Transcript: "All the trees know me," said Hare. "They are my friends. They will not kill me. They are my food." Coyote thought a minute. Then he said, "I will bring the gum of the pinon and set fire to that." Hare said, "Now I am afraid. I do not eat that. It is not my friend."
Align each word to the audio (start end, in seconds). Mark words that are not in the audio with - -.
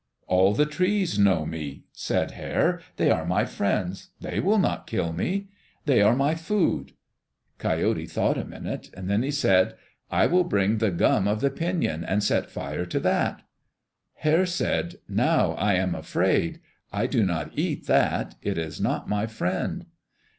"All 0.25 0.55
the 0.55 0.65
trees 0.65 1.19
know 1.19 1.45
me," 1.45 1.83
said 1.93 2.31
Hare. 2.31 2.81
"They 2.95 3.11
are 3.11 3.23
my 3.23 3.45
friends. 3.45 4.09
They 4.19 4.39
will 4.39 4.57
not 4.57 4.87
kill 4.87 5.13
me. 5.13 5.49
They 5.85 6.01
are 6.01 6.15
my 6.15 6.33
food." 6.33 6.93
Coyote 7.59 8.07
thought 8.07 8.35
a 8.35 8.43
minute. 8.43 8.89
Then 8.97 9.21
he 9.21 9.29
said, 9.29 9.75
"I 10.09 10.25
will 10.25 10.43
bring 10.43 10.79
the 10.79 10.89
gum 10.89 11.27
of 11.27 11.39
the 11.39 11.51
pinon 11.51 12.03
and 12.03 12.23
set 12.23 12.49
fire 12.49 12.87
to 12.87 12.99
that." 13.01 13.43
Hare 14.15 14.47
said, 14.47 14.95
"Now 15.07 15.51
I 15.51 15.75
am 15.75 15.93
afraid. 15.93 16.61
I 16.91 17.05
do 17.05 17.23
not 17.23 17.51
eat 17.53 17.85
that. 17.85 18.33
It 18.41 18.57
is 18.57 18.81
not 18.81 19.07
my 19.07 19.27
friend." 19.27 19.85